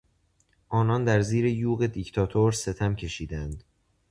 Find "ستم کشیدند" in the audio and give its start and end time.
2.51-3.63